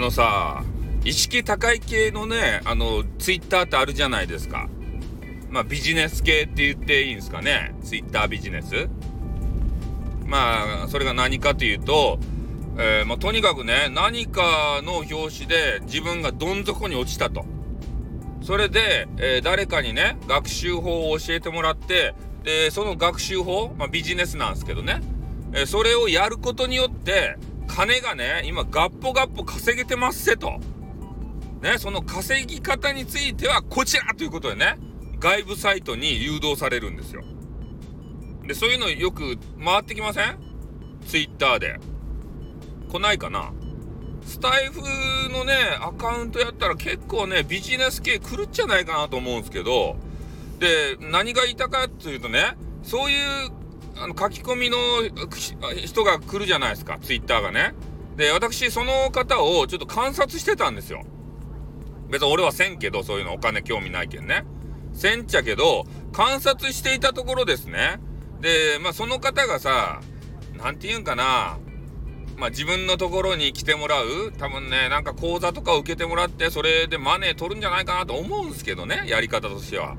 [0.00, 0.64] のさ、
[1.04, 4.68] 意識高い系のね、あの、ツイッターってあるじゃないですか。
[5.50, 7.74] まあ、ビジネス系って言っていいんですかね。
[7.82, 8.88] ツイッタービジネス。
[10.26, 12.18] まあ、それが何かというと、
[12.78, 17.44] えー、まあ、とにかくね、何かの表紙で自分がどん底に落ちたと。
[18.42, 22.14] それで、えー、誰かにね、学習法を教えてもらって、
[22.44, 25.00] で、その学習法、まあ、ビジネスなんですけどね、
[25.52, 27.36] えー、それをやることによって、
[27.70, 30.60] 金がね、今、ガッポガッポ稼げてますせと。
[31.62, 34.76] ね、その稼ぎ方についてはこちらということでね、
[35.18, 37.22] 外部サイトに誘導されるんですよ。
[38.44, 40.38] で、そういうのよく回ってきません？
[41.06, 41.78] ツイッターで。
[42.90, 43.52] 来ないかな？
[44.26, 44.80] スタイフ
[45.30, 49.96] のね、アカウントやったら結構ね、ビジネス系来るんじゃないかなと思うんですけど、
[50.58, 53.50] で、何が言いたかっていうとね、そういう
[54.00, 54.78] あの書き込みの
[55.76, 57.74] 人が来るじゃないですか、ツイッターがね。
[58.16, 61.04] で、私、その方をちょっと観察してたんですよ。
[62.08, 64.44] 別に俺はせんけど、そういうのお金興味ないけんね。
[64.94, 68.00] せんちゃけど、観察していたところですね。
[68.40, 70.00] で、まあその方がさ、
[70.56, 71.58] なんて言うんかな、
[72.38, 79.96] まあ自分のところに来てもらう多分ね、なんか講座とか受けてもらって、それでマネー取るんじゃないかなと思うんですけどね、やり方としては。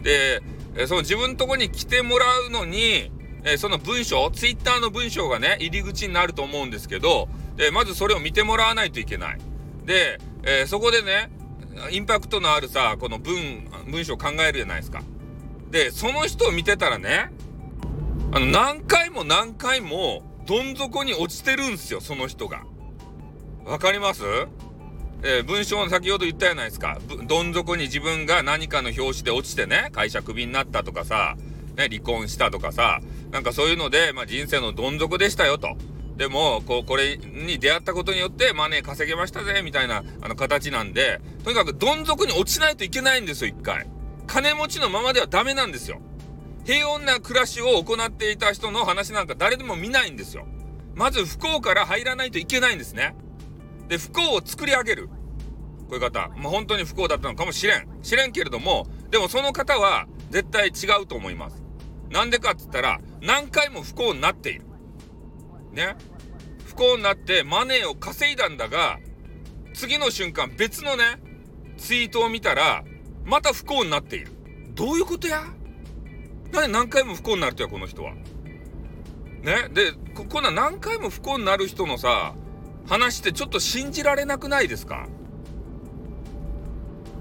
[0.00, 0.42] で、
[0.86, 3.12] その自分のとこに来てもらうのに、
[3.44, 9.38] えその文章、ツイッターの文章がね、入り口になると思うんですけど、で、まずそれを見てもらわないといけない。
[9.84, 11.30] で、えー、そこでね、
[11.90, 15.02] インパクトのあるさ、この文、文章を考えるじゃないですか。
[15.70, 17.30] で、その人を見てたらね、
[18.32, 22.64] あの、何回も何回も、どん底に落ちてるんですよ、その人が。
[23.64, 24.22] わかります？
[25.24, 26.98] えー、文章の先ほど言ったじゃないですか。
[27.28, 31.36] どん底に自分が何かの表紙で落ちてね、会社クビになったとかさ、
[31.76, 33.00] ね、離婚したとかさ、
[33.32, 35.76] なんかそういうので、まあ、人生のどん底でしたよと。
[36.16, 43.88] でも、こう、これに出会ったことによって、マネー稼げましたぜ、みたいな、あの、形なんで、とにかく、どん底に落ちないといけないんですよ、一回。
[44.26, 46.00] 金持ちのままではダメなんですよ。
[46.64, 50.46] 平穏な暮らしを行っていた人の話なんか誰でも見ないんですよ。
[50.94, 53.16] まず不幸から入らないといけないんですね。
[53.88, 55.08] で、不幸を作り上げる。
[55.08, 55.14] こ
[55.92, 56.30] ういう方。
[56.36, 57.88] まあ、本当に不幸だったのかもしれん。
[58.02, 61.61] 知れんけれども、でもその方は絶対違うと思います。
[62.12, 64.66] なんでかって言ったら、何回も不幸になっている。
[65.72, 65.96] ね。
[66.66, 68.98] 不幸になってマネーを稼いだんだが、
[69.72, 71.04] 次の瞬間別のね、
[71.78, 72.84] ツイートを見たら、
[73.24, 74.28] また不幸になっている。
[74.74, 75.42] どういうことや？
[76.52, 78.14] なんで何回も不幸になるとや、この人は？
[78.14, 79.68] ね。
[79.72, 82.34] で、こ、こんな何回も不幸になる人のさ、
[82.86, 85.06] 話ってちょっと信じられなくないですか？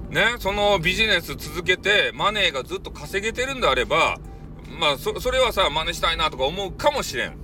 [0.09, 4.19] ね、そのビジネス続けてマネーがずっと稼げてるんであれば、
[4.79, 7.37] まあそ、それはさ、真似したいなとか思うかもしれん。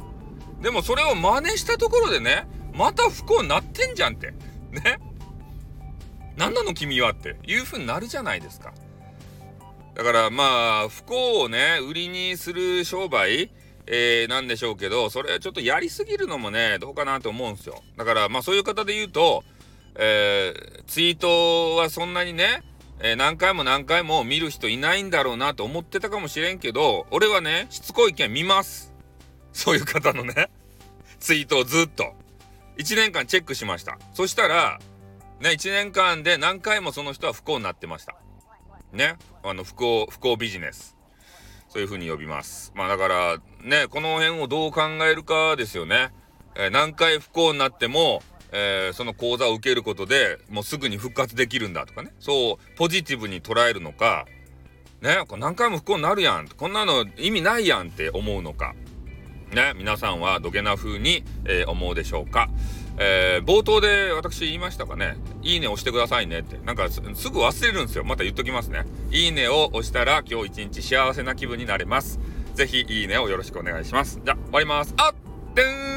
[0.61, 4.31] でもそれを真似したところでね、また不幸になってんじゃんって。
[4.71, 4.99] ね？
[6.35, 8.73] 何なの君はっていう風になるじゃないですか。
[9.95, 13.51] だからまあ、不幸をね、売りにする商売、
[13.88, 17.81] えー、なんでしょうけど、それはちょっとやりすぎるのもね、どうかなと思うんですよ。
[17.97, 19.44] だからまあそういう方で言うと、
[19.95, 22.61] えー、ツイートはそんなにね、
[23.00, 28.94] えー、何回も何回も見る人いないんだろうなと思ってたかもしれんけど、俺はね、しつこい件見ます。
[29.53, 30.50] そういう方のね、
[31.19, 32.16] ツイートをずっと。
[32.78, 33.97] 1年間チェックしました。
[34.13, 34.80] そしたら、
[35.40, 38.16] ね、1年間で何回もその人は不幸になってました。
[38.91, 40.97] ね、あの、不幸、不幸ビジネス。
[41.69, 42.72] そういう風に呼びます。
[42.75, 46.12] まあだから、ね、この辺をどう考えるかですよね。
[46.56, 52.13] えー、何回不幸になっても、えー、その講座を受けることでもうすぐに復活できるんだとかね。
[52.19, 54.25] そうポジティブに捉えるのか
[55.02, 58.74] ね何回も不幸になるやんこんなの意味ないやんって思うのか。
[59.52, 62.50] ね皆さんはどげな風に、えー、思うでしょうか、
[62.97, 65.18] えー、冒頭で私言いましたかね。
[65.41, 66.57] いいね押してくださいねって。
[66.66, 67.07] なんかすぐ
[67.40, 68.03] 忘れるんですよ。
[68.03, 68.86] また言っときますね。
[69.12, 72.19] いいねを押したら今日一日幸せな気分になれます。
[72.56, 74.19] ぜひいいねをよろしくお願いします。
[74.24, 74.94] じゃあ終わります。
[74.97, 75.62] あって
[75.94, 75.96] ん。